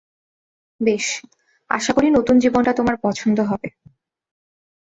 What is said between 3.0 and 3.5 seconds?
পছন্দ